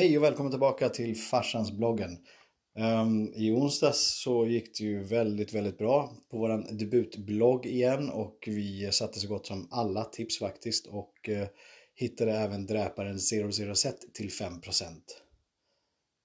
Hej 0.00 0.18
och 0.18 0.24
välkommen 0.24 0.52
tillbaka 0.52 0.88
till 0.88 1.16
farsans 1.16 1.72
bloggen. 1.72 2.18
Um, 2.78 3.32
I 3.34 3.50
onsdags 3.50 4.22
så 4.22 4.46
gick 4.46 4.78
det 4.78 4.84
ju 4.84 5.04
väldigt, 5.04 5.54
väldigt 5.54 5.78
bra 5.78 6.12
på 6.30 6.38
vår 6.38 6.78
debutblogg 6.78 7.66
igen 7.66 8.10
och 8.10 8.38
vi 8.46 8.88
satte 8.92 9.18
så 9.18 9.28
gott 9.28 9.46
som 9.46 9.68
alla 9.70 10.04
tips 10.04 10.38
faktiskt 10.38 10.86
och 10.86 11.28
uh, 11.28 11.46
hittade 11.94 12.32
även 12.32 12.66
dräparen 12.66 13.16
00Z 13.16 13.92
till 14.14 14.28
5%. 14.28 14.84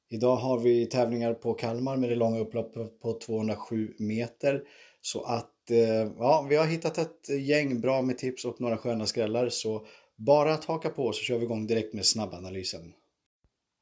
Idag 0.10 0.36
har 0.36 0.60
vi 0.60 0.86
tävlingar 0.86 1.34
på 1.34 1.54
Kalmar 1.54 1.98
med 1.98 2.10
det 2.10 2.16
långa 2.16 2.40
upploppet 2.40 3.00
på 3.00 3.20
207 3.20 3.94
meter 4.00 4.64
så 5.02 5.24
att 5.24 5.72
uh, 5.72 6.12
ja, 6.18 6.48
vi 6.50 6.56
har 6.56 6.66
hittat 6.66 6.98
ett 6.98 7.30
gäng 7.30 7.82
bra 7.82 8.02
med 8.02 8.18
tips 8.18 8.46
och 8.46 8.62
några 8.62 8.78
sköna 8.78 9.06
skrällar 9.06 9.50
så 9.50 9.86
bara 10.16 10.54
att 10.54 10.66
haka 10.66 10.90
på 10.90 11.12
så 11.12 11.22
kör 11.22 11.38
vi 11.38 11.46
igång 11.46 11.68
direkt 11.68 11.94
med 11.94 12.06
snabbanalysen. 12.06 12.94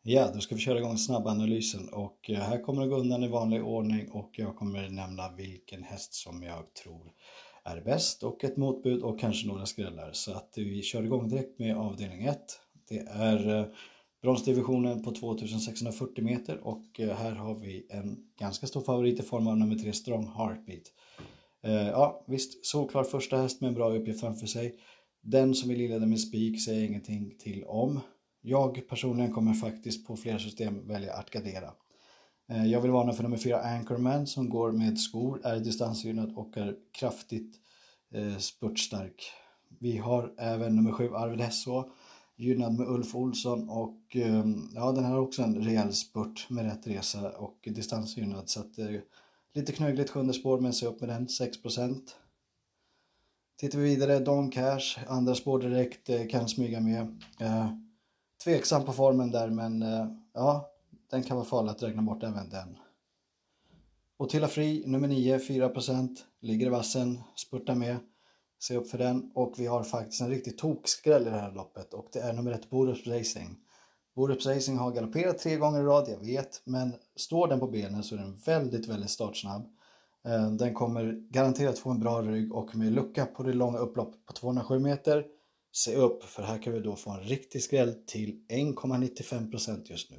Ja, 0.05 0.31
då 0.33 0.39
ska 0.39 0.55
vi 0.55 0.61
köra 0.61 0.79
igång 0.79 0.97
snabbanalysen 0.97 1.89
och 1.89 2.29
eh, 2.29 2.39
här 2.39 2.61
kommer 2.61 2.81
det 2.81 2.87
gå 2.87 2.95
undan 2.95 3.23
i 3.23 3.27
vanlig 3.27 3.63
ordning 3.63 4.11
och 4.11 4.31
jag 4.33 4.55
kommer 4.55 4.89
nämna 4.89 5.31
vilken 5.31 5.83
häst 5.83 6.13
som 6.13 6.43
jag 6.43 6.73
tror 6.73 7.11
är 7.63 7.81
bäst 7.81 8.23
och 8.23 8.43
ett 8.43 8.57
motbud 8.57 9.01
och 9.01 9.19
kanske 9.19 9.47
några 9.47 9.65
skrällar. 9.65 10.11
Så 10.13 10.31
att 10.31 10.53
vi 10.55 10.81
kör 10.81 11.03
igång 11.03 11.29
direkt 11.29 11.59
med 11.59 11.77
avdelning 11.77 12.25
1. 12.25 12.39
Det 12.89 12.99
är 12.99 13.59
eh, 13.59 13.65
bronsdivisionen 14.21 15.03
på 15.03 15.11
2640 15.11 16.23
meter 16.23 16.67
och 16.67 16.99
eh, 16.99 17.15
här 17.15 17.31
har 17.31 17.55
vi 17.55 17.87
en 17.89 18.17
ganska 18.39 18.67
stor 18.67 18.81
favorit 18.81 19.19
i 19.19 19.23
form 19.23 19.47
av 19.47 19.57
nummer 19.57 19.75
3 19.75 19.93
Strong 19.93 20.27
Heartbeat. 20.37 20.83
Ja, 21.91 22.23
visst, 22.27 22.65
såklart 22.65 23.07
första 23.07 23.37
häst 23.37 23.61
med 23.61 23.67
en 23.67 23.73
bra 23.73 23.95
uppgift 23.95 24.19
framför 24.19 24.47
sig. 24.47 24.75
Den 25.21 25.55
som 25.55 25.69
vill 25.69 25.81
inleda 25.81 26.05
med 26.05 26.19
spik 26.19 26.63
säger 26.65 26.87
ingenting 26.87 27.37
till 27.39 27.63
om. 27.63 27.99
Jag 28.45 28.87
personligen 28.89 29.31
kommer 29.31 29.53
faktiskt 29.53 30.07
på 30.07 30.15
flera 30.15 30.39
system 30.39 30.87
välja 30.87 31.13
att 31.13 31.29
gardera. 31.29 31.73
Eh, 32.49 32.65
jag 32.65 32.81
vill 32.81 32.91
varna 32.91 33.13
för 33.13 33.23
nummer 33.23 33.37
4 33.37 33.61
Anchorman 33.61 34.27
som 34.27 34.49
går 34.49 34.71
med 34.71 34.99
skor, 34.99 35.41
är 35.43 35.59
distansgynnad 35.59 36.37
och 36.37 36.57
är 36.57 36.75
kraftigt 36.91 37.55
eh, 38.13 38.37
spurtstark. 38.37 39.31
Vi 39.79 39.97
har 39.97 40.33
även 40.37 40.75
nummer 40.75 40.91
7 40.91 41.09
Arvid 41.13 41.41
Hesså 41.41 41.89
gynnad 42.35 42.73
med 42.73 42.87
Ulf 42.87 43.15
Olsson 43.15 43.69
och 43.69 44.15
eh, 44.15 44.45
ja, 44.73 44.91
den 44.91 45.03
här 45.03 45.11
har 45.11 45.21
också 45.21 45.41
en 45.41 45.55
rejäl 45.55 45.93
spurt 45.93 46.49
med 46.49 46.65
rätt 46.65 46.87
resa 46.87 47.29
och 47.31 47.57
distansgynnad 47.63 48.49
så 48.49 48.59
att 48.59 48.77
eh, 48.77 48.87
lite 49.53 49.71
knögligt 49.71 50.09
sjunde 50.09 50.33
spår 50.33 50.59
men 50.59 50.73
se 50.73 50.85
upp 50.85 51.01
med 51.01 51.09
den 51.09 51.27
6% 51.27 52.01
Tittar 53.59 53.79
vi 53.79 53.85
vidare, 53.85 54.19
Don 54.19 54.51
Cash, 54.51 54.99
andra 55.07 55.35
spår 55.35 55.59
direkt, 55.59 56.09
eh, 56.09 56.27
kan 56.27 56.49
smyga 56.49 56.79
med. 56.79 57.21
Eh, 57.39 57.67
Tveksam 58.43 58.85
på 58.85 58.93
formen 58.93 59.31
där 59.31 59.49
men 59.49 59.81
eh, 59.81 60.07
ja, 60.33 60.71
den 61.11 61.23
kan 61.23 61.37
vara 61.37 61.45
farlig 61.45 61.71
att 61.71 61.83
räkna 61.83 62.01
bort 62.01 62.23
även 62.23 62.49
den. 62.49 62.77
Otilla 64.17 64.47
Fri, 64.47 64.83
nummer 64.85 65.07
9, 65.07 65.37
4%, 65.37 66.17
ligger 66.41 66.65
i 66.65 66.69
vassen, 66.69 67.19
spurtar 67.35 67.75
med. 67.75 67.97
Se 68.59 68.77
upp 68.77 68.89
för 68.89 68.97
den 68.97 69.31
och 69.35 69.53
vi 69.57 69.65
har 69.65 69.83
faktiskt 69.83 70.21
en 70.21 70.29
riktig 70.29 70.57
tokskräll 70.57 71.21
i 71.21 71.29
det 71.29 71.39
här 71.39 71.51
loppet 71.51 71.93
och 71.93 72.07
det 72.13 72.19
är 72.19 72.33
nummer 72.33 72.51
1 72.51 72.69
Borups 72.69 73.07
Racing. 73.07 73.55
Borups 74.15 74.45
Racing 74.45 74.79
har 74.79 74.91
galopperat 74.91 75.37
tre 75.37 75.55
gånger 75.55 75.79
i 75.79 75.83
rad, 75.83 76.09
jag 76.09 76.25
vet, 76.25 76.61
men 76.65 76.93
står 77.15 77.47
den 77.47 77.59
på 77.59 77.67
benen 77.67 78.03
så 78.03 78.15
är 78.15 78.19
den 78.19 78.37
väldigt, 78.45 78.87
väldigt 78.87 79.09
startsnabb. 79.09 79.69
Eh, 80.25 80.51
den 80.51 80.73
kommer 80.73 81.11
garanterat 81.29 81.79
få 81.79 81.89
en 81.89 81.99
bra 81.99 82.21
rygg 82.21 82.53
och 82.53 82.75
med 82.75 82.91
lucka 82.91 83.25
på 83.25 83.43
det 83.43 83.53
långa 83.53 83.77
upploppet 83.77 84.25
på 84.25 84.33
207 84.33 84.79
meter. 84.79 85.25
Se 85.75 85.95
upp 85.95 86.23
för 86.23 86.43
här 86.43 86.61
kan 86.61 86.73
vi 86.73 86.79
då 86.79 86.95
få 86.95 87.11
en 87.11 87.23
riktig 87.23 87.63
skräll 87.63 87.93
till 88.05 88.45
1,95% 88.49 89.85
just 89.89 90.11
nu. 90.11 90.17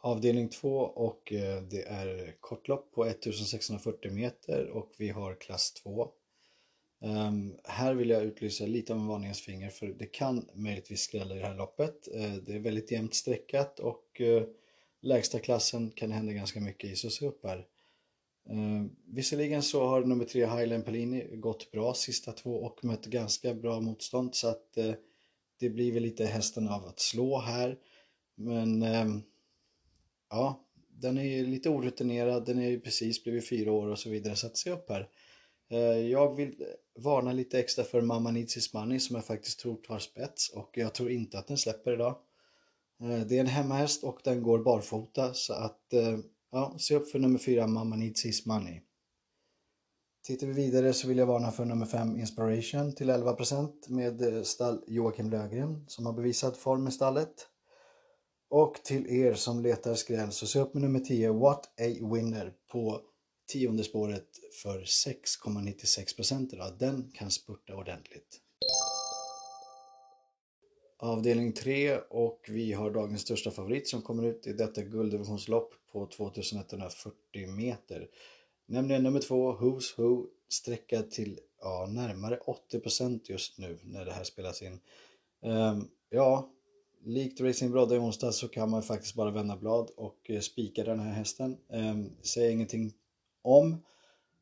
Avdelning 0.00 0.48
2 0.48 0.78
och 0.78 1.32
eh, 1.32 1.62
det 1.62 1.82
är 1.82 2.36
kortlopp 2.40 2.92
på 2.92 3.04
1640 3.04 4.12
meter 4.12 4.68
och 4.68 4.92
vi 4.98 5.08
har 5.08 5.34
klass 5.34 5.72
2. 5.72 6.08
Um, 7.00 7.10
ehm, 7.10 7.56
här 7.64 7.94
vill 7.94 8.10
jag 8.10 8.22
utlysa 8.22 8.66
lite 8.66 8.92
av 8.92 8.98
en 8.98 9.06
varningens 9.06 9.40
finger 9.40 9.70
för 9.70 9.86
det 9.86 10.06
kan 10.06 10.48
möjligtvis 10.54 11.00
skrälla 11.00 11.36
i 11.36 11.38
det 11.38 11.46
här 11.46 11.56
loppet. 11.56 12.08
Uh, 12.14 12.34
det 12.34 12.54
är 12.54 12.58
väldigt 12.58 12.90
jämnt 12.90 13.14
streckat 13.14 13.80
och 13.80 14.20
uh, 14.20 14.42
lägsta 15.00 15.38
klassen 15.38 15.90
kan 15.90 16.08
det 16.08 16.14
hända 16.14 16.32
ganska 16.32 16.60
mycket 16.60 16.90
i, 16.90 16.96
så 16.96 17.10
se 17.10 17.26
upp 17.26 17.44
här. 17.44 17.66
Eh, 18.50 18.84
visserligen 19.06 19.62
så 19.62 19.86
har 19.86 20.04
nummer 20.04 20.24
tre 20.24 20.46
Highland 20.46 20.84
Pellini 20.84 21.36
gått 21.36 21.70
bra 21.70 21.94
sista 21.94 22.32
två 22.32 22.54
och 22.54 22.84
mött 22.84 23.06
ganska 23.06 23.54
bra 23.54 23.80
motstånd 23.80 24.34
så 24.34 24.48
att 24.48 24.76
eh, 24.76 24.94
det 25.60 25.70
blir 25.70 25.92
väl 25.92 26.02
lite 26.02 26.24
hästen 26.24 26.68
av 26.68 26.86
att 26.86 27.00
slå 27.00 27.38
här. 27.38 27.78
Men 28.34 28.82
eh, 28.82 29.06
ja, 30.30 30.64
den 30.88 31.18
är 31.18 31.24
ju 31.24 31.46
lite 31.46 31.70
orutinerad, 31.70 32.46
den 32.46 32.58
är 32.58 32.70
ju 32.70 32.80
precis 32.80 33.24
blivit 33.24 33.48
fyra 33.48 33.72
år 33.72 33.88
och 33.88 33.98
så 33.98 34.10
vidare 34.10 34.36
så 34.36 34.46
att 34.46 34.56
se 34.56 34.70
upp 34.70 34.88
här. 34.88 35.08
Eh, 35.70 35.98
jag 35.98 36.36
vill 36.36 36.64
varna 36.98 37.32
lite 37.32 37.58
extra 37.58 37.84
för 37.84 38.00
Mamma 38.00 38.30
Needs 38.30 38.74
Money 38.74 38.98
som 38.98 39.16
jag 39.16 39.24
faktiskt 39.24 39.60
tror 39.60 39.76
tar 39.76 39.98
spets 39.98 40.48
och 40.48 40.70
jag 40.74 40.94
tror 40.94 41.10
inte 41.10 41.38
att 41.38 41.46
den 41.46 41.58
släpper 41.58 41.92
idag. 41.92 42.18
Eh, 43.00 43.20
det 43.20 43.36
är 43.36 43.40
en 43.40 43.46
hemmahäst 43.46 44.04
och 44.04 44.20
den 44.24 44.42
går 44.42 44.58
barfota 44.58 45.34
så 45.34 45.52
att 45.52 45.92
eh, 45.92 46.18
ja, 46.50 46.76
se 46.78 46.96
upp 46.96 47.10
för 47.10 47.18
nummer 47.18 47.38
4 47.38 47.66
Mamma 47.66 47.96
Needs 47.96 48.24
His 48.24 48.46
Money. 48.46 48.80
Tittar 50.26 50.46
vi 50.46 50.52
vidare 50.52 50.92
så 50.92 51.08
vill 51.08 51.18
jag 51.18 51.26
varna 51.26 51.50
för 51.50 51.64
nummer 51.64 51.86
5 51.86 52.16
Inspiration 52.16 52.94
till 52.94 53.10
11% 53.10 53.72
med 53.88 54.22
eh, 54.22 54.42
stall 54.42 54.84
Joakim 54.86 55.30
Lögren 55.30 55.84
som 55.88 56.06
har 56.06 56.12
bevisat 56.12 56.56
form 56.56 56.88
i 56.88 56.90
stallet. 56.90 57.48
Och 58.50 58.74
till 58.84 59.06
er 59.06 59.34
som 59.34 59.62
letar 59.62 59.94
skräll 59.94 60.32
så 60.32 60.46
se 60.46 60.58
upp 60.58 60.74
med 60.74 60.82
nummer 60.82 61.00
10 61.00 61.32
What 61.32 61.66
a 61.66 62.06
Winner 62.14 62.52
på 62.72 63.00
tionde 63.52 63.84
spåret 63.84 64.28
för 64.62 64.80
6,96% 64.80 66.54
idag. 66.54 66.78
Den 66.78 67.10
kan 67.14 67.30
spurta 67.30 67.74
ordentligt 67.74 68.40
avdelning 70.98 71.52
3 71.52 71.98
och 71.98 72.46
vi 72.48 72.72
har 72.72 72.90
dagens 72.90 73.22
största 73.22 73.50
favorit 73.50 73.88
som 73.88 74.02
kommer 74.02 74.22
ut 74.22 74.46
i 74.46 74.52
detta 74.52 74.82
gulddivisionslopp 74.82 75.74
på 75.92 76.06
2140 76.06 77.48
meter. 77.56 78.08
Nämligen 78.66 79.02
nummer 79.02 79.20
2, 79.20 79.52
Who's 79.52 79.96
Who, 79.96 80.26
sträckad 80.48 81.10
till 81.10 81.40
ja, 81.60 81.86
närmare 81.90 82.38
80% 82.72 83.20
just 83.24 83.58
nu 83.58 83.78
när 83.84 84.04
det 84.04 84.12
här 84.12 84.24
spelas 84.24 84.62
in. 84.62 84.80
Um, 85.42 85.90
ja, 86.10 86.50
likt 87.04 87.40
Racing 87.40 87.72
Brodda 87.72 87.94
i 87.94 87.98
onsdag 87.98 88.32
så 88.32 88.48
kan 88.48 88.70
man 88.70 88.82
faktiskt 88.82 89.14
bara 89.14 89.30
vända 89.30 89.56
blad 89.56 89.90
och 89.96 90.30
eh, 90.30 90.40
spika 90.40 90.84
den 90.84 91.00
här 91.00 91.12
hästen. 91.12 91.56
Um, 91.68 92.16
säger 92.22 92.50
ingenting 92.50 92.92
om, 93.42 93.84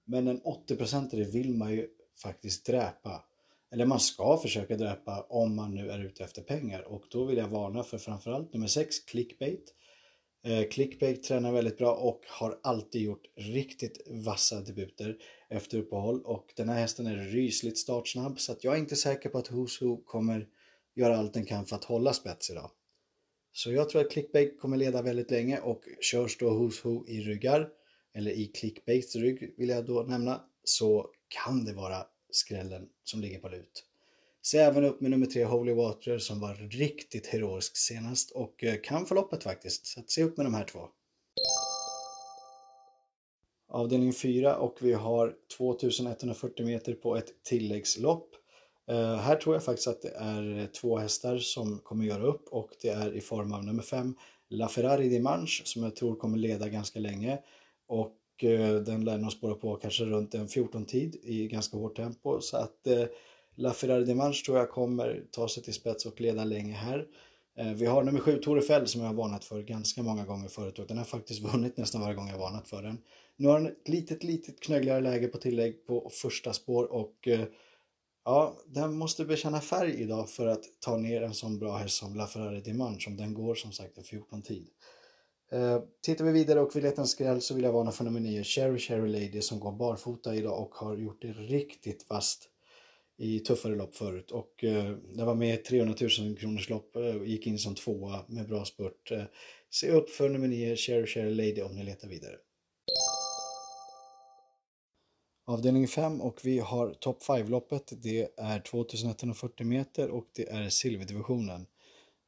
men 0.05 0.29
en 0.29 0.41
80% 0.43 1.25
vill 1.33 1.55
man 1.55 1.73
ju 1.73 1.89
faktiskt 2.23 2.67
dräpa 2.67 3.25
eller 3.73 3.87
man 3.87 4.01
ska 4.01 4.39
försöka 4.39 4.77
dräpa 4.77 5.27
om 5.29 5.57
man 5.57 5.75
nu 5.75 5.91
är 5.91 6.05
ute 6.05 6.25
efter 6.25 6.43
pengar 6.43 6.83
och 6.83 7.05
då 7.11 7.25
vill 7.25 7.39
jag 7.39 7.49
varna 7.49 7.83
för 7.83 7.99
framförallt 7.99 8.53
nummer 8.53 8.67
6, 8.67 9.01
clickbait. 9.01 9.75
Eh, 10.45 10.69
clickbait 10.69 11.23
tränar 11.23 11.53
väldigt 11.53 11.79
bra 11.79 11.95
och 11.95 12.21
har 12.29 12.59
alltid 12.63 13.03
gjort 13.03 13.27
riktigt 13.37 14.09
vassa 14.11 14.61
debuter 14.61 15.17
efter 15.49 15.79
uppehåll 15.79 16.23
och 16.25 16.53
den 16.57 16.69
här 16.69 16.81
hästen 16.81 17.07
är 17.07 17.17
rysligt 17.17 17.79
startsnabb 17.79 18.41
så 18.41 18.53
att 18.53 18.65
jag 18.65 18.75
är 18.75 18.79
inte 18.79 18.97
säker 18.97 19.29
på 19.29 19.39
att 19.39 19.51
Who's 19.51 19.85
Who 19.85 19.97
kommer 20.05 20.49
göra 20.95 21.17
allt 21.17 21.35
den 21.35 21.47
kan 21.47 21.67
för 21.67 21.77
att 21.77 21.85
hålla 21.85 22.13
spets 22.13 22.51
idag. 22.51 22.71
Så 23.53 23.73
jag 23.73 23.89
tror 23.89 24.01
att 24.01 24.11
clickbait 24.11 24.61
kommer 24.61 24.77
leda 24.77 25.03
väldigt 25.03 25.31
länge 25.31 25.61
och 25.61 25.85
körs 26.01 26.39
då 26.39 26.51
Who's 26.51 26.85
Who 26.85 27.07
i 27.09 27.21
ryggar 27.21 27.69
eller 28.15 28.31
i 28.31 28.47
clickbaits 28.47 29.17
rygg 29.17 29.55
vill 29.57 29.69
jag 29.69 29.87
då 29.87 30.03
nämna 30.03 30.41
så 30.65 31.11
kan 31.29 31.65
det 31.65 31.73
vara 31.73 32.07
skrällen 32.37 32.89
som 33.05 33.21
ligger 33.21 33.39
på 33.39 33.49
lut. 33.49 33.85
Se 34.43 34.59
även 34.59 34.85
upp 34.85 35.01
med 35.01 35.11
nummer 35.11 35.27
tre 35.27 35.45
Holy 35.45 35.73
Water 35.73 36.19
som 36.19 36.41
var 36.41 36.55
riktigt 36.55 37.27
heroisk 37.27 37.77
senast 37.77 38.31
och 38.31 38.55
kan 38.59 38.79
kan 38.83 39.07
förloppet 39.07 39.43
faktiskt. 39.43 39.87
Så 39.87 40.03
se 40.07 40.23
upp 40.23 40.37
med 40.37 40.47
de 40.47 40.55
här 40.55 40.65
två. 40.65 40.89
Avdelning 43.69 44.13
4 44.13 44.57
och 44.57 44.79
vi 44.81 44.93
har 44.93 45.35
2140 45.57 46.67
meter 46.67 46.95
på 46.95 47.17
ett 47.17 47.43
tilläggslopp. 47.43 48.31
Uh, 48.91 49.15
här 49.15 49.37
tror 49.37 49.55
jag 49.55 49.65
faktiskt 49.65 49.89
att 49.89 50.03
det 50.03 50.15
är 50.17 50.59
eh, 50.59 50.67
två 50.67 50.99
hästar 50.99 51.39
som 51.39 51.79
kommer 51.79 52.05
göra 52.05 52.23
upp 52.23 52.49
och 52.49 52.71
det 52.83 52.89
är 52.89 53.15
i 53.15 53.21
form 53.21 53.53
av 53.53 53.65
nummer 53.65 53.83
5 53.83 54.15
La 54.49 54.69
Ferrari 54.69 55.23
som 55.65 55.83
jag 55.83 55.97
tror 55.97 56.17
kommer 56.17 56.39
leda 56.39 56.69
ganska 56.69 56.99
länge 56.99 57.39
och 57.87 58.13
Eh, 58.45 58.75
den 58.75 59.05
lär 59.05 59.19
nog 59.19 59.33
spåra 59.33 59.55
på 59.55 59.77
kanske 59.77 60.05
runt 60.05 60.35
en 60.35 60.49
14-tid 60.49 61.17
i 61.23 61.49
ganska 61.49 61.77
hårt 61.77 61.97
tempo. 61.97 62.41
Så 62.41 62.57
att 62.57 62.87
eh, 62.87 63.05
La 63.55 63.73
Ferrari 63.73 64.33
tror 64.45 64.59
jag 64.59 64.71
kommer 64.71 65.25
ta 65.31 65.49
sig 65.49 65.63
till 65.63 65.75
spets 65.75 66.07
och 66.07 66.21
leda 66.21 66.45
länge 66.45 66.75
här. 66.75 67.07
Eh, 67.59 67.73
vi 67.73 67.87
har 67.87 68.05
nummer 68.05 68.21
7 68.21 68.39
Tore 68.39 68.63
Fell 68.63 68.87
som 68.87 69.01
jag 69.01 69.09
har 69.09 69.15
varnat 69.15 69.45
för 69.45 69.63
ganska 69.63 70.03
många 70.03 70.25
gånger 70.25 70.49
förut 70.49 70.79
och 70.79 70.87
den 70.87 70.99
har 70.99 71.05
faktiskt 71.05 71.43
vunnit 71.53 71.77
nästan 71.77 72.01
varje 72.01 72.15
gång 72.15 72.29
jag 72.29 72.39
varnat 72.39 72.69
för 72.69 72.83
den. 72.83 72.99
Nu 73.37 73.49
har 73.49 73.61
den 73.61 73.67
ett 73.67 73.89
litet, 73.89 74.25
litet 74.25 74.61
knöggligare 74.61 75.01
läge 75.01 75.29
på 75.29 75.39
tillägg 75.39 75.87
på 75.87 76.11
första 76.13 76.53
spår 76.53 76.93
och 76.93 77.29
eh, 77.29 77.45
Ja, 78.29 78.57
den 78.67 78.95
måste 78.95 79.25
bekänna 79.25 79.61
färg 79.61 80.03
idag 80.03 80.31
för 80.31 80.47
att 80.47 80.65
ta 80.81 80.97
ner 80.97 81.23
en 81.23 81.35
sån 81.35 81.59
bra 81.59 81.77
häst 81.77 81.97
som 81.97 82.15
LaFerrari 82.15 82.61
Dimanche 82.61 83.07
om 83.07 83.17
den 83.17 83.35
går 83.35 83.55
som 83.55 83.73
sagt 83.73 83.99
en 83.99 84.05
14 84.05 84.43
tid. 84.43 84.67
Eh, 85.53 85.81
tittar 86.03 86.25
vi 86.25 86.33
vidare 86.33 86.61
och 86.61 86.77
vill 86.77 86.83
leta 86.83 87.01
en 87.01 87.07
skräll 87.07 87.41
så 87.41 87.55
vill 87.55 87.65
jag 87.65 87.73
varna 87.73 87.93
för 87.93 88.05
nummer 88.05 88.21
9, 88.21 88.45
Cherry 88.45 88.79
Cherry 88.79 89.09
Lady 89.09 89.41
som 89.41 89.61
går 89.61 89.73
barfota 89.73 90.35
idag 90.35 90.61
och 90.61 90.75
har 90.75 90.97
gjort 90.97 91.23
det 91.23 91.33
riktigt 91.33 92.11
vasst 92.11 92.51
i 93.19 93.41
tuffare 93.41 93.75
lopp 93.75 93.95
förut 93.95 94.31
och 94.31 94.65
eh, 94.65 94.91
det 95.15 95.25
var 95.25 95.35
med 95.35 95.65
300 95.65 95.95
000 96.21 96.37
kronors 96.37 96.71
lopp 96.71 96.97
eh, 96.97 97.03
och 97.03 97.27
gick 97.27 97.47
in 97.47 97.59
som 97.59 97.75
tvåa 97.75 98.25
med 98.27 98.49
bra 98.49 98.65
spurt. 98.65 99.11
Eh, 99.11 99.23
se 99.71 99.91
upp 99.91 100.11
för 100.11 100.29
nummer 100.29 100.49
9, 100.49 100.77
Cherry 100.77 101.07
Cherry 101.07 101.35
Lady 101.35 101.63
om 101.63 101.77
ni 101.77 101.85
letar 101.85 102.09
vidare. 102.09 102.37
Avdelning 105.49 105.89
5 105.89 106.21
och 106.21 106.41
vi 106.45 106.59
har 106.59 106.95
Top 106.95 107.23
5-loppet. 107.23 107.93
Det 108.03 108.29
är 108.37 108.61
2140 108.61 109.67
meter 109.67 110.11
och 110.11 110.27
det 110.35 110.49
är 110.49 110.69
silverdivisionen. 110.69 111.67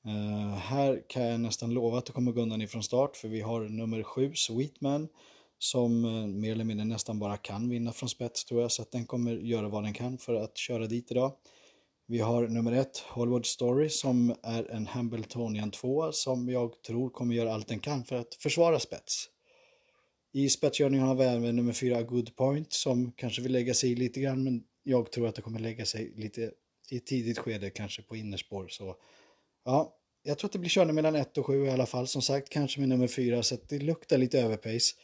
Uh, 0.08 0.54
här 0.54 1.02
kan 1.08 1.22
jag 1.22 1.40
nästan 1.40 1.74
lova 1.74 1.98
att 1.98 2.06
det 2.06 2.12
kommer 2.12 2.32
gå 2.32 2.40
undan 2.42 2.62
ifrån 2.62 2.82
start 2.82 3.16
för 3.16 3.28
vi 3.28 3.40
har 3.40 3.60
nummer 3.60 4.02
7, 4.02 4.34
Sweetman, 4.34 5.08
som 5.58 6.04
uh, 6.04 6.26
mer 6.26 6.52
eller 6.52 6.64
mindre 6.64 6.86
nästan 6.86 7.18
bara 7.18 7.36
kan 7.36 7.68
vinna 7.68 7.92
från 7.92 8.08
spets 8.08 8.44
tror 8.44 8.60
jag, 8.60 8.72
så 8.72 8.82
att 8.82 8.92
den 8.92 9.06
kommer 9.06 9.36
göra 9.36 9.68
vad 9.68 9.82
den 9.82 9.92
kan 9.92 10.18
för 10.18 10.34
att 10.34 10.56
köra 10.56 10.86
dit 10.86 11.10
idag. 11.10 11.32
Vi 12.06 12.18
har 12.18 12.48
nummer 12.48 12.72
1, 12.72 12.98
Hollywood 12.98 13.46
Story, 13.46 13.88
som 13.88 14.34
är 14.42 14.70
en 14.70 14.86
Hambletonian 14.86 15.70
2 15.70 16.12
som 16.12 16.48
jag 16.48 16.82
tror 16.82 17.10
kommer 17.10 17.34
göra 17.34 17.54
allt 17.54 17.68
den 17.68 17.80
kan 17.80 18.04
för 18.04 18.16
att 18.16 18.34
försvara 18.34 18.80
spets. 18.80 19.28
I 20.32 20.48
spetsgörningen 20.48 21.06
har 21.06 21.14
vi 21.14 21.24
även 21.24 21.56
nummer 21.56 21.72
4, 21.72 22.02
Good 22.02 22.36
Point, 22.36 22.72
som 22.72 23.12
kanske 23.12 23.42
vill 23.42 23.52
lägga 23.52 23.74
sig 23.74 23.92
i 23.92 23.94
lite 23.94 24.20
grann, 24.20 24.44
men 24.44 24.62
jag 24.82 25.12
tror 25.12 25.28
att 25.28 25.34
det 25.34 25.42
kommer 25.42 25.60
lägga 25.60 25.84
sig 25.86 26.12
lite 26.16 26.52
i 26.90 26.96
ett 26.96 27.06
tidigt 27.06 27.38
skede, 27.38 27.70
kanske 27.70 28.02
på 28.02 28.16
innerspår. 28.16 28.68
Så 28.68 28.96
ja, 29.64 29.97
jag 30.28 30.38
tror 30.38 30.48
att 30.48 30.52
det 30.52 30.58
blir 30.58 30.70
körning 30.70 30.94
mellan 30.94 31.14
1 31.14 31.38
och 31.38 31.46
7 31.46 31.66
i 31.66 31.70
alla 31.70 31.86
fall. 31.86 32.06
Som 32.06 32.22
sagt, 32.22 32.48
kanske 32.48 32.80
med 32.80 32.88
nummer 32.88 33.06
4, 33.06 33.42
så 33.42 33.54
att 33.54 33.68
det 33.68 33.78
luktar 33.78 34.18
lite 34.18 34.40
överpace. 34.40 34.94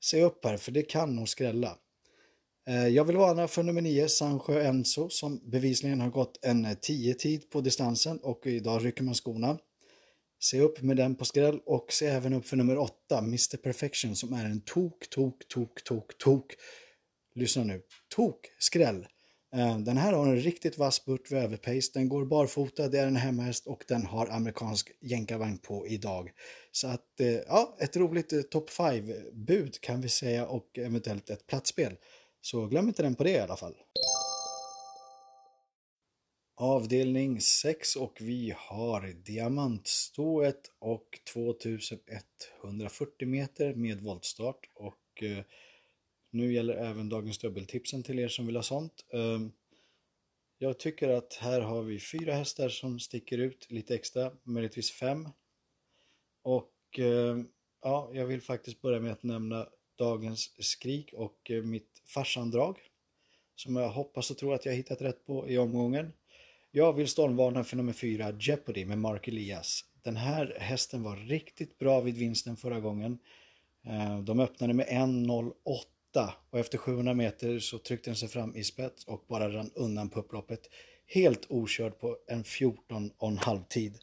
Se 0.00 0.22
upp 0.22 0.44
här, 0.44 0.56
för 0.56 0.72
det 0.72 0.82
kan 0.82 1.16
nog 1.16 1.28
skrälla. 1.28 1.76
Eh, 2.68 2.88
jag 2.88 3.04
vill 3.04 3.16
varna 3.16 3.48
för 3.48 3.62
nummer 3.62 3.80
9, 3.80 4.08
Sandsjö 4.08 4.62
Enso, 4.62 5.08
som 5.08 5.50
bevisligen 5.50 6.00
har 6.00 6.10
gått 6.10 6.38
en 6.44 6.64
eh, 6.64 6.70
10-tid 6.70 7.50
på 7.50 7.60
distansen 7.60 8.18
och 8.18 8.46
idag 8.46 8.84
rycker 8.84 9.02
man 9.02 9.14
skorna. 9.14 9.58
Se 10.40 10.60
upp 10.60 10.82
med 10.82 10.96
den 10.96 11.14
på 11.14 11.24
skräll 11.24 11.60
och 11.66 11.92
se 11.92 12.06
även 12.06 12.32
upp 12.32 12.46
för 12.46 12.56
nummer 12.56 12.78
8, 12.78 13.18
Mr 13.18 13.56
Perfection, 13.56 14.16
som 14.16 14.32
är 14.32 14.44
en 14.44 14.60
tok, 14.60 15.10
tok, 15.10 15.48
tok, 15.48 15.84
tok, 15.84 16.18
tok. 16.18 16.54
Lyssna 17.34 17.64
nu. 17.64 17.82
Tok, 18.16 18.40
skräll. 18.58 19.06
Eh, 19.54 19.78
den 19.78 19.96
här 19.96 20.12
har 20.12 20.26
en 20.26 20.36
riktigt 20.36 20.78
vass 20.78 21.04
burt 21.04 21.30
vid 21.30 21.38
överpace. 21.38 21.90
Den 21.94 22.08
går 22.08 22.24
barfota, 22.24 22.88
det 22.88 22.98
är 22.98 23.06
en 23.06 23.16
hemhäst 23.16 23.66
och 23.66 23.84
den 23.88 24.06
har 24.06 24.26
amerikansk 24.26 24.90
jänkarvagn 25.00 25.58
på 25.58 25.86
idag. 25.86 26.30
Så 26.72 26.88
att, 26.88 27.20
eh, 27.20 27.28
ja, 27.28 27.76
ett 27.80 27.96
roligt 27.96 28.32
eh, 28.32 28.42
top 28.42 28.70
5-bud 28.70 29.80
kan 29.80 30.00
vi 30.00 30.08
säga 30.08 30.46
och 30.46 30.78
eventuellt 30.78 31.30
ett 31.30 31.46
platsspel. 31.46 31.96
Så 32.40 32.66
glöm 32.66 32.88
inte 32.88 33.02
den 33.02 33.14
på 33.14 33.24
det 33.24 33.30
i 33.30 33.38
alla 33.38 33.56
fall. 33.56 33.74
Avdelning 36.60 37.40
6 37.40 37.96
och 37.96 38.18
vi 38.20 38.54
har 38.56 39.24
diamantstået 39.24 40.70
och 40.78 41.20
2140 41.32 43.28
meter 43.28 43.74
med 43.74 44.00
voltstart 44.00 44.70
och 44.74 45.22
nu 46.30 46.52
gäller 46.52 46.74
även 46.74 47.08
dagens 47.08 47.38
dubbeltipsen 47.38 48.02
till 48.02 48.18
er 48.18 48.28
som 48.28 48.46
vill 48.46 48.56
ha 48.56 48.62
sånt. 48.62 49.04
Ehm, 49.12 49.52
jag 50.58 50.78
tycker 50.78 51.08
att 51.08 51.34
här 51.34 51.60
har 51.60 51.82
vi 51.82 52.00
fyra 52.00 52.34
hästar 52.34 52.68
som 52.68 53.00
sticker 53.00 53.38
ut 53.38 53.70
lite 53.70 53.94
extra, 53.94 54.32
möjligtvis 54.42 54.90
fem. 54.90 55.28
Och 56.42 56.98
ehm, 56.98 57.48
ja, 57.82 58.10
jag 58.14 58.26
vill 58.26 58.42
faktiskt 58.42 58.80
börja 58.80 59.00
med 59.00 59.12
att 59.12 59.22
nämna 59.22 59.68
dagens 59.98 60.54
skrik 60.58 61.12
och 61.12 61.50
eh, 61.50 61.62
mitt 61.62 62.02
farsandrag 62.06 62.78
som 63.54 63.76
jag 63.76 63.88
hoppas 63.88 64.30
och 64.30 64.38
tror 64.38 64.54
att 64.54 64.66
jag 64.66 64.72
hittat 64.72 65.02
rätt 65.02 65.26
på 65.26 65.48
i 65.48 65.58
omgången. 65.58 66.12
Jag 66.70 66.92
vill 66.92 67.08
stormvarna 67.08 67.64
för 67.64 67.76
nummer 67.76 67.92
fyra, 67.92 68.32
Jeopardy 68.40 68.84
med 68.84 68.98
Mark 68.98 69.28
Elias. 69.28 69.84
Den 70.02 70.16
här 70.16 70.56
hästen 70.60 71.02
var 71.02 71.16
riktigt 71.16 71.78
bra 71.78 72.00
vid 72.00 72.16
vinsten 72.16 72.56
förra 72.56 72.80
gången. 72.80 73.18
Ehm, 73.84 74.24
de 74.24 74.40
öppnade 74.40 74.74
med 74.74 74.86
1.08 74.86 75.82
och 76.50 76.58
efter 76.58 76.78
700 76.78 77.14
meter 77.14 77.58
så 77.58 77.78
tryckte 77.78 78.10
den 78.10 78.16
sig 78.16 78.28
fram 78.28 78.56
i 78.56 78.64
spets 78.64 79.04
och 79.04 79.24
bara 79.28 79.48
rann 79.48 79.70
undan 79.74 80.08
på 80.08 80.20
upploppet. 80.20 80.60
Helt 81.06 81.46
okörd 81.48 81.98
på 81.98 82.16
en 82.26 82.44
14 82.44 83.10
och 83.18 83.28
en 83.28 83.38
halv 83.38 83.62
tid. 83.62 83.98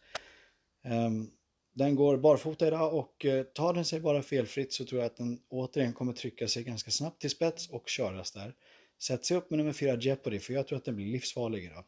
Ehm, 0.83 1.31
den 1.73 1.95
går 1.95 2.17
barfota 2.17 2.67
idag 2.67 2.93
och 2.93 3.25
eh, 3.25 3.43
tar 3.43 3.73
den 3.73 3.85
sig 3.85 3.99
bara 3.99 4.21
felfritt 4.21 4.73
så 4.73 4.85
tror 4.85 5.01
jag 5.01 5.05
att 5.05 5.17
den 5.17 5.39
återigen 5.49 5.93
kommer 5.93 6.13
trycka 6.13 6.47
sig 6.47 6.63
ganska 6.63 6.91
snabbt 6.91 7.21
till 7.21 7.29
spets 7.29 7.69
och 7.69 7.89
köras 7.89 8.31
där. 8.31 8.53
Sätt 9.01 9.25
sig 9.25 9.37
upp 9.37 9.49
med 9.49 9.57
nummer 9.57 9.73
4 9.73 9.95
Jeopardy 9.95 10.39
för 10.39 10.53
jag 10.53 10.67
tror 10.67 10.77
att 10.77 10.85
den 10.85 10.95
blir 10.95 11.05
livsfarlig 11.05 11.63
idag. 11.63 11.83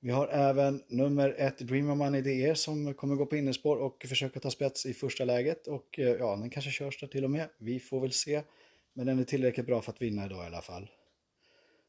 Vi 0.00 0.10
har 0.10 0.28
även 0.28 0.82
nummer 0.88 1.34
1 1.38 1.58
Dream 1.58 1.90
of 1.90 1.98
Money 1.98 2.20
DE 2.22 2.54
som 2.54 2.94
kommer 2.94 3.14
gå 3.14 3.26
på 3.26 3.36
innerspår 3.36 3.76
och 3.76 4.06
försöka 4.08 4.40
ta 4.40 4.50
spets 4.50 4.86
i 4.86 4.94
första 4.94 5.24
läget 5.24 5.66
och 5.66 5.98
eh, 5.98 6.08
ja, 6.08 6.36
den 6.36 6.50
kanske 6.50 6.70
körs 6.70 7.00
där 7.00 7.06
till 7.06 7.24
och 7.24 7.30
med. 7.30 7.48
Vi 7.58 7.80
får 7.80 8.00
väl 8.00 8.12
se. 8.12 8.42
Men 8.98 9.06
den 9.06 9.18
är 9.18 9.24
tillräckligt 9.24 9.66
bra 9.66 9.82
för 9.82 9.92
att 9.92 10.02
vinna 10.02 10.26
idag 10.26 10.44
i 10.44 10.46
alla 10.46 10.62
fall. 10.62 10.90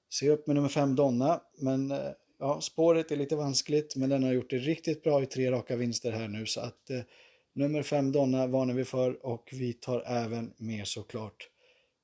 Se 0.10 0.30
upp 0.30 0.48
med 0.48 0.56
nummer 0.56 0.70
5 0.70 0.96
Donna, 0.96 1.42
men 1.58 1.92
eh, 1.92 2.12
ja, 2.40 2.62
spåret 2.62 3.12
är 3.12 3.16
lite 3.16 3.36
vanskligt 3.36 3.96
men 3.96 4.10
den 4.10 4.24
har 4.24 4.34
gjort 4.34 4.50
det 4.50 4.58
riktigt 4.58 5.04
bra 5.04 5.24
i 5.24 5.26
tre 5.26 5.52
raka 5.52 5.76
vinster 5.76 6.12
här 6.12 6.28
nu 6.28 6.46
så 6.46 6.62
att 6.62 6.90
eh, 6.90 7.00
nummer 7.54 7.84
5 7.84 8.12
Donna 8.12 8.48
varnar 8.48 8.74
vi 8.74 8.86
för 8.86 9.26
och 9.26 9.50
vi 9.52 9.74
tar 9.74 10.04
även 10.08 10.54
med 10.58 10.88
såklart 10.88 11.50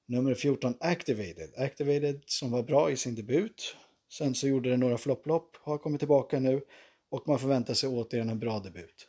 nummer 0.07 0.33
14 0.33 0.75
Activated. 0.79 1.49
Activated 1.57 2.21
som 2.25 2.51
var 2.51 2.63
bra 2.63 2.91
i 2.91 2.97
sin 2.97 3.15
debut 3.15 3.75
Sen 4.09 4.35
så 4.35 4.47
gjorde 4.47 4.69
det 4.69 4.77
några 4.77 4.97
flopplopp, 4.97 5.57
har 5.61 5.77
kommit 5.77 6.01
tillbaka 6.01 6.39
nu 6.39 6.61
och 7.09 7.27
man 7.27 7.39
förväntar 7.39 7.73
sig 7.73 7.89
återigen 7.89 8.29
en 8.29 8.39
bra 8.39 8.59
debut. 8.59 9.07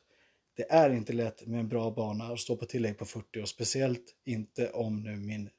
Det 0.57 0.73
är 0.73 0.91
inte 0.91 1.13
lätt 1.13 1.47
med 1.47 1.61
en 1.61 1.69
bra 1.69 1.91
bana 1.91 2.25
att 2.25 2.41
stå 2.41 2.57
på 2.57 2.67
tillägg 2.67 2.99
på 2.99 3.05
40 3.05 3.43
och 3.43 3.49
speciellt 3.49 4.15
inte 4.25 4.71
om 4.71 5.03
nu 5.03 5.17
min 5.17 5.51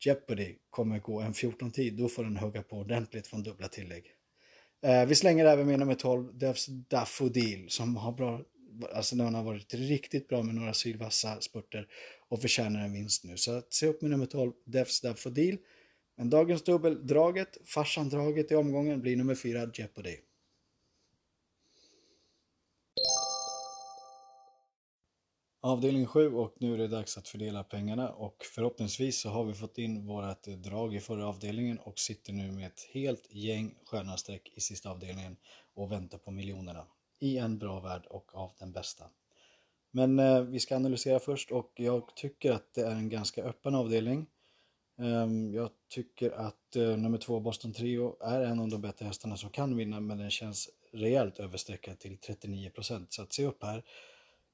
Jeopardy 0.00 0.56
kommer 0.70 0.98
gå 0.98 1.20
en 1.20 1.32
14-tid. 1.32 1.96
Då 1.96 2.08
får 2.08 2.24
den 2.24 2.36
hugga 2.36 2.62
på 2.62 2.76
ordentligt 2.76 3.26
från 3.26 3.42
dubbla 3.42 3.68
tillägg. 3.68 4.04
Eh, 4.82 5.06
vi 5.06 5.14
slänger 5.14 5.44
även 5.44 5.66
med 5.66 5.78
nummer 5.78 5.94
12, 5.94 6.38
Devs 6.38 6.66
Daffodil, 6.66 7.70
som 7.70 7.96
har 7.96 8.12
bra, 8.12 8.40
alltså 8.94 9.16
den 9.16 9.34
har 9.34 9.42
varit 9.42 9.74
riktigt 9.74 10.28
bra 10.28 10.42
med 10.42 10.54
några 10.54 10.74
sylvassa 10.74 11.40
spurter 11.40 11.86
och 12.28 12.40
förtjänar 12.40 12.84
en 12.84 12.92
vinst 12.92 13.24
nu. 13.24 13.36
Så 13.36 13.62
se 13.68 13.86
upp 13.86 14.02
med 14.02 14.10
nummer 14.10 14.26
12, 14.26 14.52
Devs 14.64 15.00
Daffodil. 15.00 15.58
Men 16.16 16.30
dagens 16.30 16.64
dubbeldraget, 16.64 17.58
farsandraget 17.64 18.52
i 18.52 18.54
omgången, 18.54 19.00
blir 19.00 19.16
nummer 19.16 19.34
4 19.34 19.70
Jeopardy. 19.74 20.16
Avdelning 25.62 26.06
7 26.06 26.34
och 26.34 26.54
nu 26.58 26.74
är 26.74 26.78
det 26.78 26.88
dags 26.88 27.18
att 27.18 27.28
fördela 27.28 27.64
pengarna 27.64 28.08
och 28.12 28.44
förhoppningsvis 28.54 29.20
så 29.20 29.28
har 29.28 29.44
vi 29.44 29.54
fått 29.54 29.78
in 29.78 30.06
vårat 30.06 30.42
drag 30.42 30.94
i 30.94 31.00
förra 31.00 31.28
avdelningen 31.28 31.78
och 31.78 31.98
sitter 31.98 32.32
nu 32.32 32.52
med 32.52 32.66
ett 32.66 32.88
helt 32.92 33.34
gäng 33.34 33.74
sköna 33.84 34.16
streck 34.16 34.52
i 34.54 34.60
sista 34.60 34.90
avdelningen 34.90 35.36
och 35.74 35.92
väntar 35.92 36.18
på 36.18 36.30
miljonerna. 36.30 36.86
I 37.18 37.38
en 37.38 37.58
bra 37.58 37.80
värld 37.80 38.06
och 38.10 38.34
av 38.34 38.52
den 38.58 38.72
bästa. 38.72 39.04
Men 39.90 40.18
eh, 40.18 40.40
vi 40.42 40.60
ska 40.60 40.76
analysera 40.76 41.18
först 41.18 41.50
och 41.50 41.72
jag 41.76 42.16
tycker 42.16 42.52
att 42.52 42.74
det 42.74 42.82
är 42.82 42.94
en 42.94 43.08
ganska 43.08 43.42
öppen 43.44 43.74
avdelning. 43.74 44.26
Ehm, 44.98 45.54
jag 45.54 45.70
tycker 45.88 46.30
att 46.30 46.76
eh, 46.76 46.96
nummer 46.96 47.18
två 47.18 47.40
Boston 47.40 47.72
Trio 47.72 48.22
är 48.22 48.40
en 48.40 48.60
av 48.60 48.68
de 48.68 48.80
bättre 48.80 49.06
hästarna 49.06 49.36
som 49.36 49.50
kan 49.50 49.76
vinna 49.76 50.00
men 50.00 50.18
den 50.18 50.30
känns 50.30 50.68
rejält 50.92 51.38
överstreckad 51.38 51.98
till 51.98 52.18
39% 52.18 53.06
så 53.08 53.22
att 53.22 53.32
se 53.32 53.44
upp 53.44 53.62
här. 53.62 53.84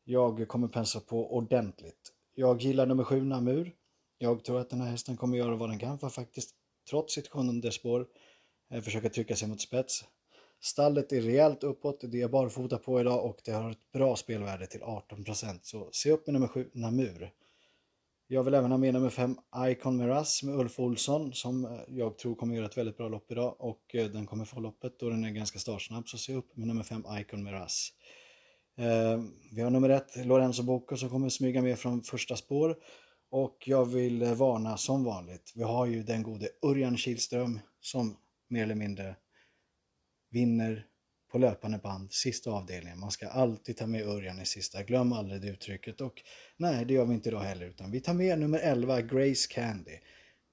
Jag 0.08 0.48
kommer 0.48 0.68
pensla 0.68 1.00
på 1.00 1.36
ordentligt. 1.36 2.12
Jag 2.34 2.62
gillar 2.62 2.86
nummer 2.86 3.04
sju 3.04 3.24
Namur. 3.24 3.74
Jag 4.18 4.44
tror 4.44 4.60
att 4.60 4.70
den 4.70 4.80
här 4.80 4.90
hästen 4.90 5.16
kommer 5.16 5.38
göra 5.38 5.56
vad 5.56 5.70
den 5.70 5.78
kan 5.78 5.98
för 5.98 6.06
att 6.06 6.14
faktiskt 6.14 6.50
trots 6.90 7.14
sitt 7.14 7.28
sjunde 7.28 7.72
spår 7.72 8.06
eh, 8.70 8.80
försöka 8.80 9.08
trycka 9.08 9.36
sig 9.36 9.48
mot 9.48 9.60
spets. 9.60 10.04
Stallet 10.60 11.12
är 11.12 11.20
rejält 11.20 11.64
uppåt, 11.64 12.00
det 12.00 12.22
är 12.22 12.28
barfota 12.28 12.78
på 12.78 13.00
idag 13.00 13.24
och 13.24 13.40
det 13.44 13.50
har 13.50 13.70
ett 13.70 13.92
bra 13.92 14.16
spelvärde 14.16 14.66
till 14.66 14.80
18% 14.80 15.58
så 15.62 15.88
se 15.92 16.10
upp 16.10 16.26
med 16.26 16.34
nummer 16.34 16.48
sju 16.48 16.70
Namur. 16.72 17.32
Jag 18.26 18.44
vill 18.44 18.54
även 18.54 18.70
ha 18.70 18.78
med 18.78 18.94
nummer 18.94 19.10
5 19.10 19.36
Icon 19.68 19.96
Miraz 19.96 20.42
med 20.42 20.54
Ulf 20.54 20.80
Olsson 20.80 21.32
som 21.32 21.64
eh, 21.64 21.80
jag 21.88 22.18
tror 22.18 22.34
kommer 22.34 22.54
göra 22.56 22.66
ett 22.66 22.78
väldigt 22.78 22.96
bra 22.96 23.08
lopp 23.08 23.32
idag 23.32 23.56
och 23.58 23.94
eh, 23.94 24.06
den 24.06 24.26
kommer 24.26 24.44
få 24.44 24.60
loppet 24.60 24.98
då 24.98 25.10
den 25.10 25.24
är 25.24 25.30
ganska 25.30 25.58
startsnabb 25.58 26.08
så 26.08 26.18
se 26.18 26.34
upp 26.34 26.56
med 26.56 26.68
nummer 26.68 26.82
5 26.82 27.04
Icon 27.20 27.42
Miraz. 27.42 27.92
Eh, 28.78 29.20
vi 29.52 29.62
har 29.62 29.70
nummer 29.70 29.88
ett, 29.88 30.26
Lorenzo 30.26 30.62
Bocco 30.62 30.96
som 30.96 31.10
kommer 31.10 31.28
smyga 31.28 31.62
med 31.62 31.78
från 31.78 32.02
första 32.02 32.36
spår 32.36 32.76
och 33.30 33.62
jag 33.66 33.84
vill 33.84 34.24
varna 34.24 34.76
som 34.76 35.04
vanligt. 35.04 35.52
Vi 35.54 35.62
har 35.62 35.86
ju 35.86 36.02
den 36.02 36.22
gode 36.22 36.48
Örjan 36.62 36.96
Kihlström 36.96 37.60
som 37.80 38.16
mer 38.48 38.62
eller 38.62 38.74
mindre 38.74 39.16
vinner 40.30 40.86
på 41.32 41.38
löpande 41.38 41.78
band 41.78 42.12
sista 42.12 42.50
avdelningen. 42.50 43.00
Man 43.00 43.10
ska 43.10 43.28
alltid 43.28 43.76
ta 43.76 43.86
med 43.86 44.06
Örjan 44.06 44.40
i 44.40 44.46
sista, 44.46 44.82
glöm 44.82 45.12
aldrig 45.12 45.40
det 45.40 45.48
uttrycket. 45.48 46.00
Och 46.00 46.22
nej, 46.56 46.84
det 46.84 46.94
gör 46.94 47.04
vi 47.04 47.14
inte 47.14 47.28
idag 47.28 47.40
heller, 47.40 47.66
utan 47.66 47.90
vi 47.90 48.00
tar 48.00 48.14
med 48.14 48.38
nummer 48.38 48.58
11, 48.58 49.00
Grace 49.00 49.48
Candy. 49.50 49.98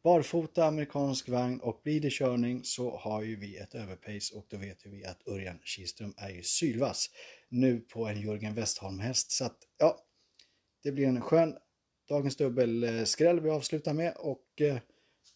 Barfota 0.03 0.65
amerikansk 0.65 1.29
vagn 1.29 1.60
och 1.60 1.81
blir 1.83 2.01
det 2.01 2.10
körning 2.12 2.63
så 2.63 2.98
har 2.98 3.22
ju 3.22 3.36
vi 3.36 3.57
ett 3.57 3.75
överpace 3.75 4.36
och 4.36 4.45
då 4.50 4.57
vet 4.57 4.86
ju 4.86 4.89
vi 4.89 5.05
att 5.05 5.27
Örjan 5.27 5.60
Kihlström 5.63 6.13
är 6.17 6.29
ju 6.29 6.43
sylvass 6.43 7.10
nu 7.50 7.79
på 7.79 8.07
en 8.07 8.22
Jörgen 8.22 8.55
Westholm 8.55 9.00
häst. 9.00 9.31
Så 9.31 9.45
att 9.45 9.57
ja, 9.77 10.00
det 10.83 10.91
blir 10.91 11.07
en 11.07 11.22
skön 11.22 11.57
dagens 12.10 12.36
dubbelskräll 12.36 13.38
eh, 13.38 13.43
vi 13.43 13.50
avslutar 13.50 13.93
med 13.93 14.13
och 14.17 14.62
eh, 14.62 14.77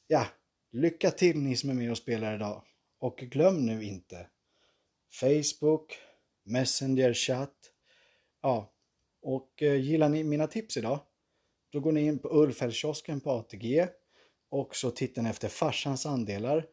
ja, 0.08 0.28
lycka 0.72 1.12
till 1.12 1.38
ni 1.38 1.56
som 1.56 1.70
är 1.70 1.74
med 1.74 1.92
och 1.92 1.98
spelar 1.98 2.36
idag. 2.36 2.64
Och 3.00 3.18
glöm 3.18 3.66
nu 3.66 3.84
inte 3.84 4.28
Facebook, 5.12 5.98
Messenger 6.46 7.14
chatt. 7.14 7.58
Ja, 8.42 8.74
och 9.22 9.64
eh, 9.64 9.76
gillar 9.76 10.10
ni 10.10 10.24
mina 10.24 10.48
tips 10.48 10.78
idag? 10.78 11.00
Då 11.70 11.80
går 11.80 11.92
ni 11.92 12.02
in 12.02 12.20
på 12.20 12.44
Ulfhällskiosken 12.44 13.22
på 13.22 13.32
ATG 13.32 13.88
och 14.52 14.76
så 14.76 14.92
tittar 14.92 15.30
efter 15.30 15.48
farsans 15.48 16.06
andelar. 16.06 16.66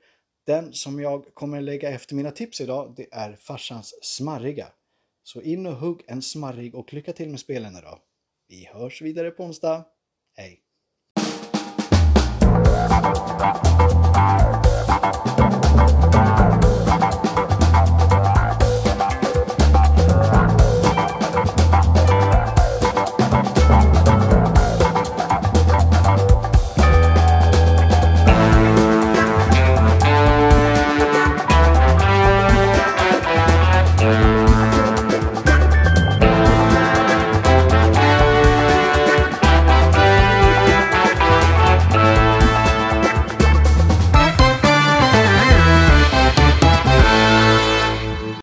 Den 0.46 0.72
som 0.72 1.00
jag 1.00 1.34
kommer 1.34 1.60
lägga 1.60 1.90
efter 1.90 2.14
mina 2.14 2.30
tips 2.30 2.60
idag, 2.60 2.94
det 2.96 3.06
är 3.12 3.36
farsans 3.36 3.94
smarriga. 4.02 4.66
Så 5.22 5.42
in 5.42 5.66
och 5.66 5.76
hugg 5.76 6.04
en 6.06 6.22
smarrig 6.22 6.74
och 6.74 6.92
lycka 6.92 7.12
till 7.12 7.30
med 7.30 7.40
spelen 7.40 7.76
idag. 7.76 7.98
Vi 8.48 8.68
hörs 8.72 9.02
vidare 9.02 9.30
på 9.30 9.44
onsdag. 9.44 9.84
Hej! 10.36 10.60